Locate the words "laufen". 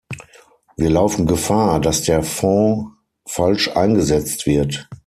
0.89-1.27